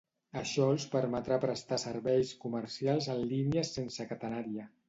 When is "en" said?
3.17-3.23